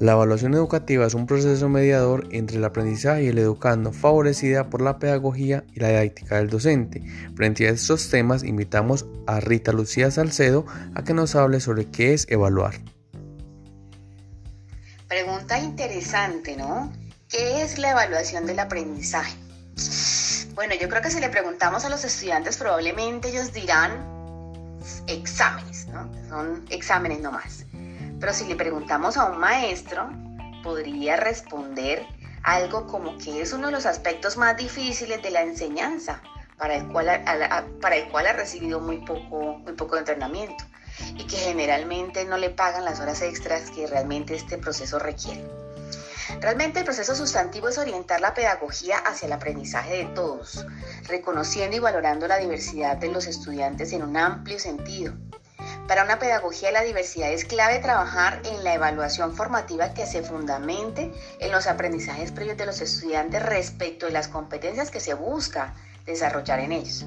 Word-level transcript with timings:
La 0.00 0.12
evaluación 0.12 0.54
educativa 0.54 1.04
es 1.06 1.14
un 1.14 1.26
proceso 1.26 1.68
mediador 1.68 2.28
entre 2.30 2.58
el 2.58 2.64
aprendizaje 2.64 3.24
y 3.24 3.26
el 3.28 3.38
educando, 3.38 3.92
favorecida 3.92 4.70
por 4.70 4.80
la 4.80 5.00
pedagogía 5.00 5.64
y 5.74 5.80
la 5.80 5.88
didáctica 5.88 6.36
del 6.36 6.50
docente. 6.50 7.02
Frente 7.34 7.66
a 7.66 7.70
estos 7.70 8.08
temas, 8.08 8.44
invitamos 8.44 9.06
a 9.26 9.40
Rita 9.40 9.72
Lucía 9.72 10.12
Salcedo 10.12 10.64
a 10.94 11.02
que 11.02 11.14
nos 11.14 11.34
hable 11.34 11.58
sobre 11.58 11.86
qué 11.86 12.14
es 12.14 12.26
evaluar. 12.30 12.74
Pregunta 15.08 15.58
interesante, 15.58 16.56
¿no? 16.56 16.92
¿Qué 17.28 17.62
es 17.62 17.78
la 17.78 17.90
evaluación 17.90 18.46
del 18.46 18.60
aprendizaje? 18.60 19.36
Bueno, 20.54 20.74
yo 20.80 20.88
creo 20.88 21.02
que 21.02 21.10
si 21.10 21.18
le 21.18 21.28
preguntamos 21.28 21.84
a 21.84 21.88
los 21.88 22.04
estudiantes, 22.04 22.56
probablemente 22.56 23.30
ellos 23.30 23.52
dirán 23.52 23.90
exámenes, 25.08 25.88
¿no? 25.88 26.08
Son 26.28 26.64
exámenes 26.70 27.20
nomás. 27.20 27.64
Pero 28.20 28.32
si 28.32 28.46
le 28.46 28.56
preguntamos 28.56 29.16
a 29.16 29.26
un 29.26 29.38
maestro, 29.38 30.10
podría 30.62 31.16
responder 31.16 32.04
algo 32.42 32.86
como 32.86 33.16
que 33.18 33.42
es 33.42 33.52
uno 33.52 33.66
de 33.66 33.72
los 33.72 33.86
aspectos 33.86 34.36
más 34.36 34.56
difíciles 34.56 35.22
de 35.22 35.30
la 35.30 35.42
enseñanza, 35.42 36.22
para 36.56 36.74
el 36.74 36.88
cual 36.88 37.08
ha, 37.08 38.32
recibido 38.32 38.80
muy 38.80 38.98
poco, 38.98 39.58
muy 39.58 39.72
poco 39.74 39.96
entrenamiento 39.96 40.64
y 41.16 41.26
que 41.26 41.36
generalmente 41.36 42.24
no 42.24 42.36
le 42.36 42.50
pagan 42.50 42.84
las 42.84 43.00
horas 43.00 43.22
extras 43.22 43.70
que 43.70 43.86
realmente 43.86 44.34
este 44.34 44.58
proceso 44.58 44.98
requiere. 44.98 45.44
Realmente 46.40 46.80
el 46.80 46.84
proceso 46.84 47.14
sustantivo 47.14 47.68
es 47.68 47.78
orientar 47.78 48.20
la 48.20 48.34
pedagogía 48.34 48.98
hacia 48.98 49.26
el 49.26 49.32
aprendizaje 49.32 50.04
de 50.04 50.04
todos, 50.14 50.66
reconociendo 51.04 51.76
y 51.76 51.80
valorando 51.80 52.28
la 52.28 52.38
diversidad 52.38 52.96
de 52.96 53.10
los 53.10 53.26
estudiantes 53.26 53.92
en 53.92 54.02
un 54.02 54.16
amplio 54.16 54.58
sentido, 54.58 55.14
para 55.88 56.04
una 56.04 56.18
pedagogía 56.18 56.70
la 56.70 56.82
diversidad 56.82 57.32
es 57.32 57.46
clave 57.46 57.78
trabajar 57.78 58.42
en 58.44 58.62
la 58.62 58.74
evaluación 58.74 59.34
formativa 59.34 59.94
que 59.94 60.04
se 60.04 60.22
fundamente 60.22 61.10
en 61.40 61.50
los 61.50 61.66
aprendizajes 61.66 62.30
previos 62.30 62.58
de 62.58 62.66
los 62.66 62.82
estudiantes 62.82 63.42
respecto 63.42 64.04
de 64.04 64.12
las 64.12 64.28
competencias 64.28 64.90
que 64.90 65.00
se 65.00 65.14
busca 65.14 65.74
desarrollar 66.04 66.60
en 66.60 66.72
ellos. 66.72 67.06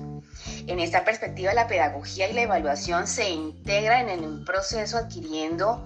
En 0.65 0.79
esta 0.79 1.05
perspectiva, 1.05 1.53
la 1.53 1.67
pedagogía 1.67 2.27
y 2.27 2.33
la 2.33 2.41
evaluación 2.41 3.05
se 3.05 3.29
integran 3.29 4.09
en 4.09 4.25
un 4.25 4.43
proceso 4.45 4.97
adquiriendo 4.97 5.85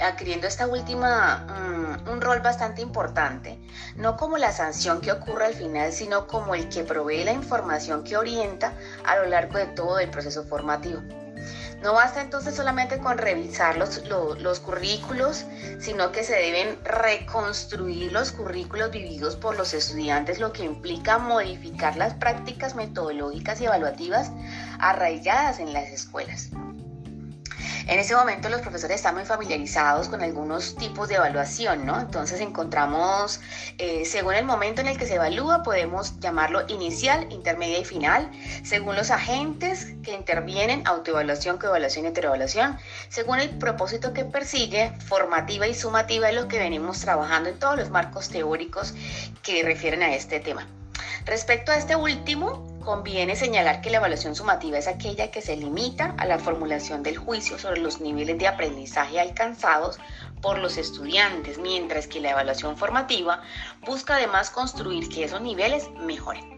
adquiriendo 0.00 0.48
esta 0.48 0.66
última 0.66 1.46
mm, 1.46 2.08
un 2.10 2.20
rol 2.20 2.40
bastante 2.40 2.82
importante, 2.82 3.60
no 3.94 4.16
como 4.16 4.38
la 4.38 4.50
sanción 4.50 5.00
que 5.00 5.12
ocurre 5.12 5.46
al 5.46 5.54
final, 5.54 5.92
sino 5.92 6.26
como 6.26 6.56
el 6.56 6.68
que 6.68 6.82
provee 6.82 7.22
la 7.22 7.32
información 7.32 8.02
que 8.02 8.16
orienta 8.16 8.72
a 9.04 9.14
lo 9.14 9.26
largo 9.26 9.58
de 9.58 9.66
todo 9.66 10.00
el 10.00 10.10
proceso 10.10 10.42
formativo. 10.42 11.00
No 11.84 11.92
basta 11.92 12.22
entonces 12.22 12.54
solamente 12.54 12.98
con 12.98 13.18
revisar 13.18 13.76
los, 13.76 14.08
los, 14.08 14.60
currículos, 14.60 15.44
sino 15.78 16.12
que 16.12 16.24
se 16.24 16.34
deben 16.34 16.82
reconstruir 16.82 18.10
los 18.10 18.32
currículos 18.32 18.90
vividos 18.90 19.36
por 19.36 19.58
los 19.58 19.74
estudiantes, 19.74 20.40
lo 20.40 20.50
que 20.50 20.64
implica 20.64 21.18
modificar 21.18 21.98
las 21.98 22.14
prácticas 22.14 22.74
metodológicas 22.74 23.60
y 23.60 23.66
evaluativas 23.66 24.32
arraigadas 24.78 25.58
en 25.58 25.74
las 25.74 25.90
escuelas. 25.90 26.48
En 27.86 27.98
ese 27.98 28.16
momento 28.16 28.48
los 28.48 28.62
profesores 28.62 28.96
están 28.96 29.14
muy 29.14 29.26
familiarizados 29.26 30.08
con 30.08 30.22
algunos 30.22 30.74
tipos 30.76 31.08
de 31.08 31.16
evaluación, 31.16 31.84
¿no? 31.84 32.00
Entonces 32.00 32.40
encontramos, 32.40 33.40
eh, 33.76 34.06
según 34.06 34.34
el 34.34 34.46
momento 34.46 34.80
en 34.80 34.86
el 34.86 34.96
que 34.96 35.06
se 35.06 35.16
evalúa, 35.16 35.62
podemos 35.62 36.18
llamarlo 36.18 36.64
inicial, 36.68 37.26
intermedia 37.30 37.78
y 37.78 37.84
final, 37.84 38.30
según 38.62 38.96
los 38.96 39.10
agentes 39.10 39.88
que 40.02 40.14
intervienen, 40.14 40.86
autoevaluación, 40.86 41.58
coevaluación 41.58 42.06
y 42.06 42.08
heteroevaluación, 42.08 42.78
según 43.10 43.40
el 43.40 43.50
propósito 43.50 44.14
que 44.14 44.24
persigue, 44.24 44.92
formativa 45.06 45.66
y 45.66 45.74
sumativa 45.74 46.30
es 46.30 46.34
lo 46.34 46.48
que 46.48 46.58
venimos 46.58 47.00
trabajando 47.00 47.50
en 47.50 47.58
todos 47.58 47.76
los 47.76 47.90
marcos 47.90 48.30
teóricos 48.30 48.94
que 49.42 49.62
refieren 49.62 50.02
a 50.02 50.14
este 50.14 50.40
tema. 50.40 50.66
Respecto 51.26 51.72
a 51.72 51.76
este 51.76 51.96
último, 51.96 52.73
conviene 52.84 53.34
señalar 53.34 53.80
que 53.80 53.90
la 53.90 53.96
evaluación 53.96 54.34
sumativa 54.34 54.78
es 54.78 54.86
aquella 54.86 55.30
que 55.30 55.42
se 55.42 55.56
limita 55.56 56.14
a 56.18 56.26
la 56.26 56.38
formulación 56.38 57.02
del 57.02 57.16
juicio 57.16 57.58
sobre 57.58 57.80
los 57.80 58.00
niveles 58.00 58.38
de 58.38 58.46
aprendizaje 58.46 59.18
alcanzados 59.18 59.98
por 60.40 60.58
los 60.58 60.76
estudiantes, 60.76 61.58
mientras 61.58 62.06
que 62.06 62.20
la 62.20 62.30
evaluación 62.30 62.76
formativa 62.76 63.42
busca 63.86 64.16
además 64.16 64.50
construir 64.50 65.08
que 65.08 65.24
esos 65.24 65.40
niveles 65.40 65.88
mejoren. 66.00 66.54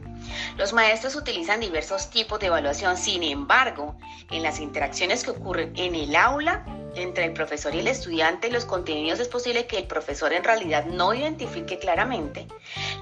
Los 0.56 0.72
maestros 0.72 1.14
utilizan 1.14 1.60
diversos 1.60 2.10
tipos 2.10 2.41
de 2.41 2.47
evaluación, 2.47 2.97
sin 2.97 3.22
embargo, 3.22 3.97
en 4.31 4.43
las 4.43 4.60
interacciones 4.60 5.22
que 5.22 5.31
ocurren 5.31 5.72
en 5.76 5.94
el 5.94 6.16
aula, 6.16 6.64
entre 6.96 7.24
el 7.24 7.32
profesor 7.32 7.74
y 7.74 7.80
el 7.80 7.88
estudiante 7.88 8.50
los 8.50 8.64
contenidos 8.64 9.20
es 9.20 9.28
posible 9.28 9.66
que 9.66 9.78
el 9.78 9.86
profesor 9.86 10.32
en 10.32 10.44
realidad 10.44 10.86
no 10.86 11.14
identifique 11.14 11.78
claramente 11.78 12.46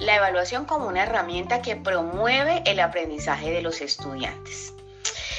la 0.01 0.17
evaluación 0.17 0.65
como 0.65 0.89
una 0.89 1.05
herramienta 1.05 1.63
que 1.63 1.77
promueve 1.77 2.63
el 2.67 2.81
aprendizaje 2.81 3.51
de 3.51 3.63
los 3.63 3.81
estudiantes. 3.81 4.73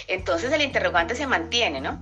Entonces 0.08 0.52
el 0.52 0.62
interrogante 0.62 1.16
se 1.16 1.28
mantiene, 1.28 1.82
¿no? 1.82 2.02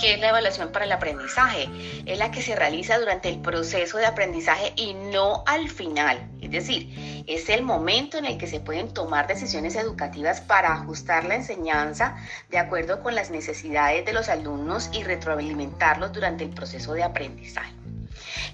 ¿Qué 0.00 0.14
es 0.14 0.20
la 0.20 0.30
evaluación 0.30 0.72
para 0.72 0.86
el 0.86 0.92
aprendizaje? 0.92 1.68
Es 2.06 2.16
la 2.16 2.30
que 2.30 2.40
se 2.40 2.56
realiza 2.56 2.98
durante 2.98 3.28
el 3.28 3.38
proceso 3.42 3.98
de 3.98 4.06
aprendizaje 4.06 4.72
y 4.74 4.94
no 4.94 5.44
al 5.46 5.68
final. 5.68 6.26
Es 6.40 6.50
decir, 6.50 7.24
es 7.26 7.50
el 7.50 7.60
momento 7.62 8.16
en 8.16 8.24
el 8.24 8.38
que 8.38 8.46
se 8.46 8.60
pueden 8.60 8.94
tomar 8.94 9.26
decisiones 9.26 9.76
educativas 9.76 10.40
para 10.40 10.72
ajustar 10.72 11.24
la 11.24 11.34
enseñanza 11.34 12.16
de 12.48 12.56
acuerdo 12.56 13.02
con 13.02 13.14
las 13.14 13.30
necesidades 13.30 14.06
de 14.06 14.14
los 14.14 14.30
alumnos 14.30 14.88
y 14.94 15.02
retroalimentarlos 15.02 16.12
durante 16.12 16.44
el 16.44 16.50
proceso 16.50 16.94
de 16.94 17.02
aprendizaje. 17.02 17.74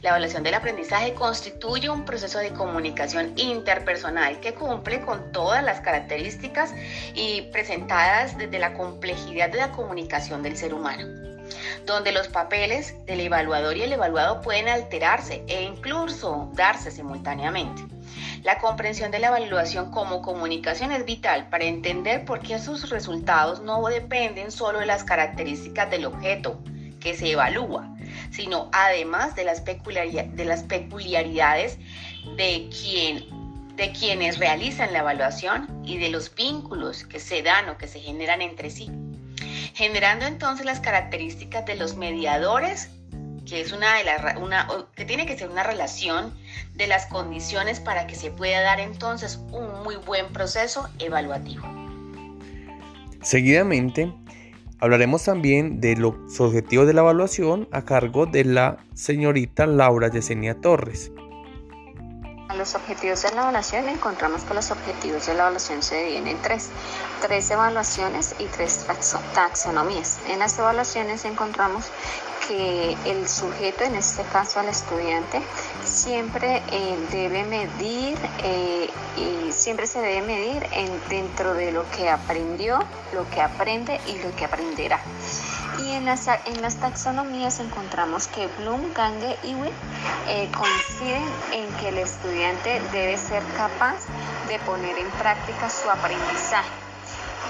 La 0.03 0.11
evaluación 0.11 0.43
del 0.43 0.55
aprendizaje 0.55 1.15
constituye 1.15 1.89
un 1.89 2.05
proceso 2.05 2.41
de 2.41 2.51
comunicación 2.51 3.35
interpersonal 3.37 4.41
que 4.41 4.55
cumple 4.55 5.03
con 5.03 5.31
todas 5.31 5.63
las 5.63 5.81
características 5.81 6.75
y 7.15 7.43
presentadas 7.53 8.37
desde 8.37 8.59
la 8.59 8.75
complejidad 8.75 9.49
de 9.49 9.59
la 9.59 9.71
comunicación 9.71 10.43
del 10.43 10.57
ser 10.57 10.75
humano 10.75 11.36
donde 11.85 12.13
los 12.13 12.29
papeles 12.29 12.95
del 13.07 13.21
evaluador 13.21 13.77
y 13.77 13.83
el 13.83 13.93
evaluado 13.93 14.41
pueden 14.41 14.69
alterarse 14.69 15.45
e 15.47 15.63
incluso 15.63 16.51
darse 16.55 16.91
simultáneamente. 16.91 17.85
La 18.43 18.59
comprensión 18.59 19.11
de 19.11 19.19
la 19.19 19.29
evaluación 19.29 19.91
como 19.91 20.23
comunicación 20.23 20.93
es 20.93 21.05
vital 21.05 21.49
para 21.49 21.65
entender 21.65 22.25
por 22.25 22.41
qué 22.41 22.59
sus 22.59 22.89
resultados 22.91 23.61
no 23.61 23.85
dependen 23.87 24.51
solo 24.51 24.79
de 24.79 24.87
las 24.87 25.05
características 25.05 25.91
del 25.91 26.07
objeto 26.07 26.59
que 27.01 27.15
se 27.15 27.33
evalúa, 27.33 27.95
sino 28.31 28.69
además 28.73 29.35
de 29.35 29.45
las, 29.45 29.61
peculiaridades 29.61 31.79
de, 32.37 33.29
de 33.75 33.93
quienes 33.93 34.39
realizan 34.39 34.93
la 34.93 35.01
evaluación 35.01 35.83
y 35.85 35.99
de 35.99 36.09
los 36.09 36.35
vínculos 36.35 37.05
que 37.05 37.21
se 37.21 37.43
dan 37.43 37.69
o 37.69 37.77
que 37.77 37.89
se 37.89 38.01
generan 38.01 38.43
entre 38.43 38.71
sí 38.71 38.91
generando 39.77 40.25
entonces 40.25 40.65
las 40.65 40.81
características 40.81 41.67
de 41.67 41.77
los 41.77 41.99
mediadores, 41.99 42.89
que 43.45 43.61
es 43.61 43.73
una 43.73 43.95
de 43.99 44.05
las 44.05 44.35
que 44.95 45.05
tiene 45.05 45.27
que 45.27 45.37
ser 45.37 45.51
una 45.51 45.65
relación 45.65 46.33
de 46.77 46.87
las 46.87 47.05
condiciones 47.05 47.79
para 47.79 48.07
que 48.07 48.15
se 48.15 48.31
pueda 48.31 48.63
dar 48.63 48.81
entonces 48.81 49.39
un 49.53 49.83
muy 49.85 49.97
buen 49.97 50.33
proceso 50.33 50.89
evaluativo. 50.99 51.63
Seguidamente 53.21 54.11
hablaremos 54.79 55.25
también 55.25 55.79
de 55.79 55.95
los 55.97 56.15
objetivos 56.41 56.87
de 56.87 56.95
la 56.95 57.03
evaluación 57.03 57.69
a 57.71 57.85
cargo 57.85 58.25
de 58.25 58.47
la 58.47 58.79
señorita 58.95 59.67
Laura 59.67 60.11
Yesenia 60.11 60.55
Torres 60.59 61.13
los 62.55 62.75
objetivos 62.75 63.23
de 63.23 63.31
la 63.33 63.43
evaluación 63.43 63.89
encontramos 63.89 64.43
que 64.45 64.55
los 64.55 64.71
objetivos 64.71 65.27
de 65.27 65.35
la 65.35 65.43
evaluación 65.43 65.83
se 65.83 66.03
dividen 66.05 66.29
en 66.29 66.43
tres, 66.43 66.71
tres 67.21 67.51
evaluaciones 67.51 68.35
y 68.39 68.45
tres 68.47 68.87
taxonomías. 69.35 70.19
En 70.29 70.39
las 70.39 70.59
evaluaciones 70.59 71.25
encontramos 71.25 71.87
que 72.47 72.97
el 73.07 73.29
sujeto, 73.29 73.85
en 73.85 73.97
este 73.97 74.23
caso 74.25 74.61
al 74.61 74.69
estudiante, 74.69 75.43
siempre 75.85 76.63
eh, 76.71 76.97
debe 77.11 77.45
medir 77.45 78.17
eh, 78.45 78.89
y 79.17 79.53
siempre 79.53 79.87
se 79.87 80.01
debe 80.01 80.23
medir 80.23 80.67
en, 80.73 80.89
dentro 81.09 81.55
de 81.55 81.73
lo 81.73 81.89
que 81.91 82.09
aprendió, 82.09 82.79
lo 83.13 83.29
que 83.31 83.41
aprende 83.41 84.01
y 84.07 84.19
lo 84.19 84.35
que 84.37 84.45
aprenderá. 84.45 85.01
Y 85.79 85.91
en 85.93 86.07
las, 86.07 86.27
en 86.29 86.63
las 86.63 86.77
taxonomías 86.77 87.61
encontramos 87.61 88.29
que 88.29 88.49
Bloom, 88.59 88.93
Gange 88.95 89.37
y 89.45 89.55
Witt 89.55 89.73
eh, 90.29 90.51
coinciden 90.57 91.25
en 91.53 91.73
que 91.77 91.89
el 91.91 91.99
estudiante 91.99 92.81
debe 92.93 93.17
ser 93.19 93.43
capaz 93.57 93.97
de 94.49 94.59
poner 94.61 94.99
en 94.99 95.11
práctica 95.13 95.69
su 95.69 95.91
aprendizaje 95.91 96.87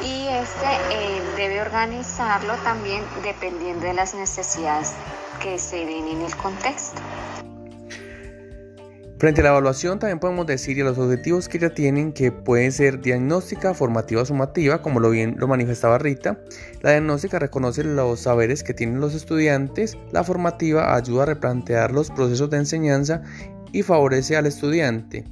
y 0.05 0.27
este 0.29 0.67
eh, 0.91 1.23
debe 1.37 1.61
organizarlo 1.61 2.55
también 2.57 3.03
dependiendo 3.23 3.87
de 3.87 3.95
las 3.95 4.15
necesidades 4.15 4.93
que 5.41 5.59
se 5.59 5.85
den 5.87 6.09
en 6.09 6.23
el 6.23 6.37
contexto. 6.37 7.01
Frente 9.19 9.41
a 9.41 9.45
la 9.45 9.51
evaluación 9.51 9.99
también 9.99 10.19
podemos 10.19 10.47
decir 10.47 10.77
y 10.77 10.83
los 10.83 10.99
objetivos 10.99 11.49
que 11.49 11.59
ya 11.59 11.71
tienen 11.71 12.13
que 12.13 12.33
pueden 12.33 12.71
ser 12.71 13.01
diagnóstica, 13.01 13.73
formativa 13.73 14.21
o 14.21 14.27
sumativa, 14.27 14.83
como 14.83 15.01
lo 15.01 15.09
bien 15.09 15.37
lo 15.39 15.49
manifestaba 15.49 15.97
Rita. 15.97 16.39
La 16.83 16.91
diagnóstica 16.91 17.39
reconoce 17.39 17.83
los 17.83 18.21
saberes 18.21 18.63
que 18.63 18.75
tienen 18.75 19.01
los 19.01 19.15
estudiantes, 19.15 19.97
la 20.13 20.23
formativa 20.23 20.95
ayuda 20.95 21.23
a 21.23 21.27
replantear 21.27 21.93
los 21.93 22.11
procesos 22.11 22.51
de 22.51 22.59
enseñanza 22.59 23.23
y 23.73 23.83
favorece 23.83 24.37
al 24.37 24.45
estudiante. 24.45 25.25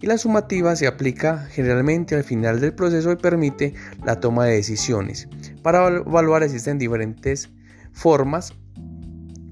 Y 0.00 0.08
la 0.08 0.18
sumativa 0.18 0.74
se 0.74 0.88
aplica 0.88 1.46
generalmente 1.52 2.16
al 2.16 2.24
final 2.24 2.58
del 2.58 2.74
proceso 2.74 3.12
y 3.12 3.16
permite 3.16 3.74
la 4.04 4.18
toma 4.18 4.46
de 4.46 4.54
decisiones. 4.54 5.28
Para 5.62 5.86
evaluar 5.86 6.42
existen 6.42 6.78
diferentes 6.78 7.50
formas 7.92 8.52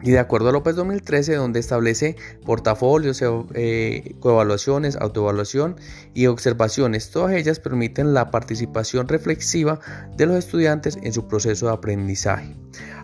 y 0.06 0.12
de 0.12 0.20
acuerdo 0.20 0.50
a 0.50 0.52
López 0.52 0.76
2013, 0.76 1.34
donde 1.34 1.58
establece 1.58 2.14
portafolios, 2.44 3.20
eh, 3.54 4.14
coevaluaciones, 4.20 4.94
autoevaluación 4.94 5.80
y 6.14 6.26
observaciones, 6.26 7.10
todas 7.10 7.32
ellas 7.32 7.58
permiten 7.58 8.14
la 8.14 8.30
participación 8.30 9.08
reflexiva 9.08 9.80
de 10.16 10.26
los 10.26 10.36
estudiantes 10.36 10.96
en 11.02 11.12
su 11.12 11.26
proceso 11.26 11.66
de 11.66 11.72
aprendizaje. 11.72 12.54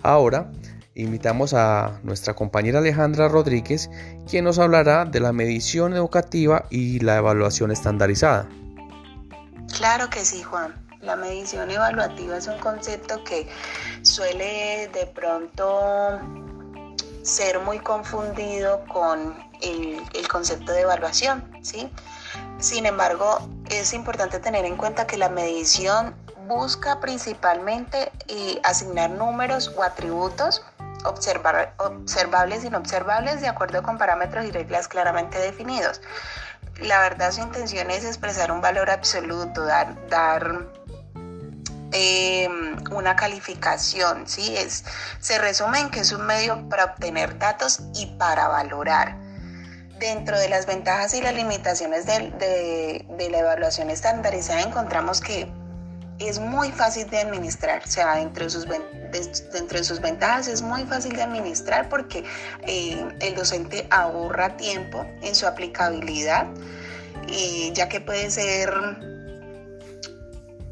Ahora, 0.05 0.53
invitamos 0.95 1.55
a 1.55 1.99
nuestra 2.05 2.35
compañera 2.35 2.79
Alejandra 2.79 3.27
Rodríguez, 3.27 3.91
quien 4.31 4.45
nos 4.45 4.61
hablará 4.61 5.05
de 5.05 5.19
la 5.19 5.33
medición 5.33 5.95
educativa 5.95 6.67
y 6.71 7.01
la 7.01 7.17
evaluación 7.17 7.73
estandarizada. 7.73 8.49
Claro 9.77 10.09
que 10.09 10.21
sí, 10.21 10.41
Juan. 10.45 10.73
La 11.01 11.17
medición 11.17 11.69
evaluativa 11.69 12.37
es 12.37 12.47
un 12.47 12.59
concepto 12.59 13.25
que 13.25 13.49
suele 14.03 14.89
de 14.95 15.05
pronto 15.13 16.21
ser 17.23 17.61
muy 17.61 17.79
confundido 17.79 18.85
con 18.87 19.35
el, 19.61 20.29
concepto 20.29 20.73
de 20.73 20.83
evaluación, 20.83 21.51
¿sí? 21.63 21.93
Sin 22.59 22.87
embargo, 22.87 23.39
es 23.71 23.93
importante 23.93 24.39
tener 24.39 24.65
en 24.65 24.77
cuenta 24.77 25.07
que 25.07 25.17
la 25.17 25.29
medición 25.29 26.15
busca 26.49 27.01
principalmente 27.01 28.11
eh, 28.29 28.61
asignar 28.65 29.11
números 29.11 29.73
o 29.77 29.83
atributos 29.83 30.65
observables 31.05 32.65
e 32.65 32.67
inobservables 32.69 33.41
de 33.41 33.49
acuerdo 33.49 33.83
con 33.83 33.99
parámetros 33.99 34.45
y 34.45 34.51
reglas 34.51 34.89
claramente 34.89 35.39
definidos. 35.39 36.01
La 36.81 37.01
verdad 37.01 37.33
su 37.33 37.41
intención 37.41 37.91
es 37.91 38.05
expresar 38.05 38.51
un 38.51 38.61
valor 38.61 38.89
absoluto, 38.91 39.65
dar, 39.65 40.09
dar 40.09 40.67
Em, 41.93 42.83
una 42.91 43.17
calificación, 43.17 44.27
¿sí? 44.27 44.57
Es, 44.57 44.85
se 45.21 45.39
resume 45.39 45.79
en 45.79 45.91
que 45.91 46.01
es 46.01 46.13
un 46.13 46.25
medio 46.25 46.67
para 46.71 46.87
obtener 46.87 47.39
datos 47.39 47.81
y 47.95 48.07
para 48.19 48.49
valorar. 48.49 49.19
Dentro 49.99 50.39
de 50.39 50.49
las 50.49 50.67
ventajas 50.67 51.13
y 51.15 51.21
las 51.21 51.35
limitaciones 51.35 52.07
de, 52.07 53.05
la 53.31 53.39
evaluación 53.39 53.91
estandarizada 53.91 54.63
encontramos 54.63 55.21
que 55.21 55.53
es 56.19 56.39
muy 56.39 56.73
fácil 56.73 57.09
de 57.11 57.19
administrar, 57.19 57.83
o 57.85 57.91
sea, 57.91 58.31
sus, 58.49 58.67
de, 58.67 59.85
sus 59.85 60.01
ventajas 60.01 60.49
es 60.49 60.63
muy 60.63 60.85
fácil 60.85 61.15
de 61.15 61.23
administrar 61.23 61.89
porque 61.89 62.25
eh, 62.67 63.07
el 63.21 63.35
docente 63.35 63.87
ahorra 63.91 64.57
tiempo 64.57 65.05
en 65.21 65.35
su 65.35 65.47
aplicabilidad, 65.47 66.47
y 67.29 67.73
ya 67.75 67.89
que 67.89 68.01
puede 68.01 68.31
ser 68.31 68.73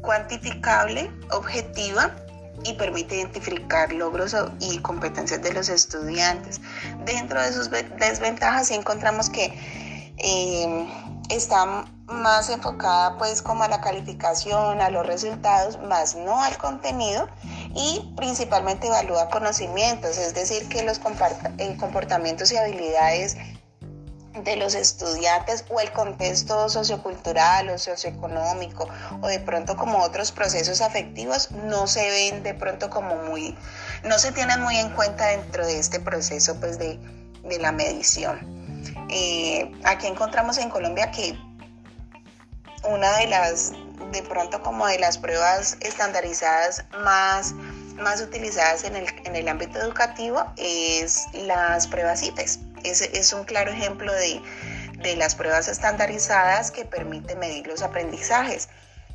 cuantificable, 0.01 1.11
objetiva 1.31 2.15
y 2.63 2.73
permite 2.73 3.15
identificar 3.15 3.91
logros 3.91 4.35
y 4.59 4.77
competencias 4.79 5.41
de 5.41 5.53
los 5.53 5.69
estudiantes. 5.69 6.61
Dentro 7.05 7.41
de 7.41 7.53
sus 7.53 7.69
desventajas 7.69 8.67
sí 8.67 8.75
encontramos 8.75 9.29
que 9.29 9.53
eh, 10.17 10.87
está 11.29 11.85
más 12.07 12.49
enfocada 12.49 13.17
pues 13.17 13.41
como 13.41 13.63
a 13.63 13.67
la 13.67 13.81
calificación, 13.81 14.81
a 14.81 14.89
los 14.89 15.05
resultados, 15.05 15.79
más 15.81 16.15
no 16.15 16.41
al 16.41 16.57
contenido 16.57 17.27
y 17.73 18.13
principalmente 18.17 18.87
evalúa 18.87 19.29
conocimientos, 19.29 20.17
es 20.17 20.33
decir, 20.33 20.67
que 20.67 20.83
los 20.83 20.99
comportamientos 20.99 22.51
y 22.51 22.57
habilidades 22.57 23.37
de 24.33 24.55
los 24.55 24.75
estudiantes 24.75 25.65
o 25.69 25.79
el 25.79 25.91
contexto 25.91 26.69
sociocultural 26.69 27.69
o 27.69 27.77
socioeconómico 27.77 28.87
o 29.21 29.27
de 29.27 29.39
pronto 29.39 29.75
como 29.75 29.99
otros 29.99 30.31
procesos 30.31 30.81
afectivos 30.81 31.51
no 31.51 31.85
se 31.87 32.09
ven 32.09 32.43
de 32.43 32.53
pronto 32.53 32.89
como 32.89 33.15
muy, 33.23 33.57
no 34.03 34.17
se 34.19 34.31
tienen 34.31 34.61
muy 34.61 34.77
en 34.77 34.89
cuenta 34.91 35.27
dentro 35.27 35.65
de 35.65 35.79
este 35.79 35.99
proceso 35.99 36.55
pues 36.59 36.79
de, 36.79 36.99
la 37.59 37.71
medición. 37.71 38.39
Eh, 39.09 39.69
aquí 39.83 40.07
encontramos 40.07 40.57
en 40.57 40.69
Colombia 40.69 41.11
que 41.11 41.37
una 42.87 43.17
de 43.17 43.27
las, 43.27 43.73
de 44.11 44.23
pronto 44.23 44.61
como 44.61 44.87
de 44.87 44.99
las 44.99 45.17
pruebas 45.17 45.75
estandarizadas 45.81 46.85
más, 47.03 47.53
más 47.97 48.21
utilizadas 48.21 48.85
en 48.85 48.95
el, 48.95 49.07
en 49.25 49.35
el 49.35 49.47
ámbito 49.49 49.79
educativo 49.79 50.45
es 50.55 51.25
las 51.33 51.87
pruebas 51.87 52.23
IPES 52.23 52.59
es, 52.83 53.01
es 53.01 53.33
un 53.33 53.43
claro 53.43 53.71
ejemplo 53.71 54.11
de, 54.13 54.41
las 55.17 55.33
pruebas 55.33 55.67
estandarizadas 55.67 56.69
que 56.69 56.85
permite 56.85 57.35
medir 57.35 57.65
los 57.65 57.81
aprendizajes. 57.81 58.69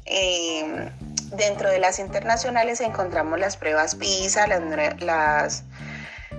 Em, 0.04 0.90
dentro 1.36 1.70
de 1.70 1.78
las 1.78 2.00
internacionales 2.00 2.80
encontramos 2.80 3.38
las 3.38 3.56
pruebas 3.56 3.94
PISA, 3.94 4.46
las, 4.48 5.62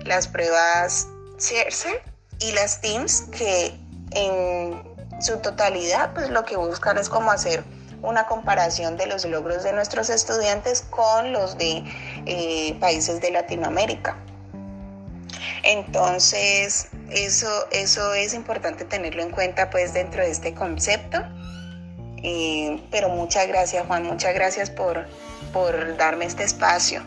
las, 0.04 0.28
pruebas 0.28 1.06
CERCE 1.38 2.02
y 2.40 2.52
las 2.52 2.80
TIMS 2.82 3.22
que 3.32 3.74
en 4.10 4.82
su 5.20 5.38
totalidad 5.38 6.12
pues 6.12 6.28
lo 6.28 6.44
que 6.44 6.56
buscan 6.56 6.98
es 6.98 7.08
como 7.08 7.30
hacer 7.30 7.64
una 8.02 8.26
comparación 8.26 8.96
de 8.96 9.06
los 9.06 9.24
logros 9.24 9.64
de 9.64 9.72
nuestros 9.72 10.10
estudiantes 10.10 10.82
con 10.82 11.32
los 11.32 11.58
de 11.58 11.84
eh, 12.26 12.76
países 12.80 13.20
de 13.20 13.30
Latinoamérica. 13.30 14.16
Entonces, 15.64 16.88
eso, 17.10 17.48
eso 17.70 18.14
es 18.14 18.34
importante 18.34 18.84
tenerlo 18.84 19.22
en 19.22 19.30
cuenta 19.30 19.70
pues 19.70 19.92
dentro 19.92 20.22
de 20.22 20.30
este 20.30 20.54
concepto. 20.54 21.18
pero 22.90 23.08
muchas 23.10 23.46
gracias 23.48 23.86
Juan, 23.86 24.04
muchas 24.04 24.34
gracias 24.34 24.70
por, 24.70 25.06
por 25.52 25.96
darme 25.96 26.24
este 26.24 26.44
espacio. 26.44 27.02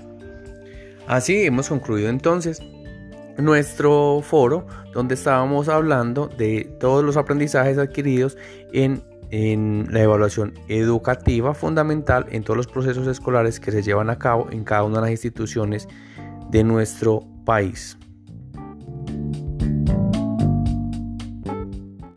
Así 1.08 1.46
hemos 1.46 1.70
concluido 1.70 2.10
entonces 2.10 2.62
nuestro 3.38 4.22
foro 4.22 4.66
donde 4.94 5.16
estábamos 5.16 5.70
hablando 5.70 6.28
de 6.28 6.66
todos 6.80 7.04
los 7.04 7.18
aprendizajes 7.18 7.78
adquiridos 7.78 8.38
en, 8.72 9.04
en, 9.32 9.88
la 9.90 10.02
evaluación 10.02 10.54
educativa 10.68 11.54
fundamental 11.54 12.26
en 12.30 12.44
todos 12.44 12.58
los 12.58 12.68
procesos 12.68 13.08
escolares 13.08 13.60
que 13.60 13.72
se 13.72 13.82
llevan 13.82 14.10
a 14.10 14.20
cabo 14.20 14.48
en 14.52 14.64
cada 14.64 14.84
una 14.84 14.98
de 14.98 15.02
las 15.02 15.12
instituciones 15.12 15.88
de 16.50 16.64
nuestro 16.64 17.26
país. 17.46 17.98